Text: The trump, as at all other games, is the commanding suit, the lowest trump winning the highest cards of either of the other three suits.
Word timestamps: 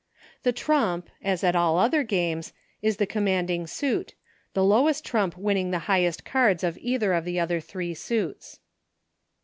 The 0.41 0.51
trump, 0.51 1.11
as 1.21 1.43
at 1.43 1.55
all 1.55 1.77
other 1.77 2.01
games, 2.01 2.53
is 2.81 2.97
the 2.97 3.05
commanding 3.05 3.67
suit, 3.67 4.15
the 4.55 4.63
lowest 4.63 5.05
trump 5.05 5.37
winning 5.37 5.69
the 5.69 5.77
highest 5.85 6.25
cards 6.25 6.63
of 6.63 6.75
either 6.79 7.13
of 7.13 7.23
the 7.23 7.39
other 7.39 7.59
three 7.59 7.93
suits. 7.93 8.59